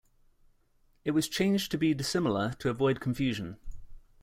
[1.05, 3.57] It was changed to be dissimilar to avoid confusion.